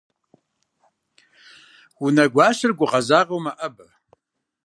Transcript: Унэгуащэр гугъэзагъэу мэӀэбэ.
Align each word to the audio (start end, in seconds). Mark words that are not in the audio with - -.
Унэгуащэр 2.03 2.71
гугъэзагъэу 2.77 3.43
мэӀэбэ. 3.45 3.87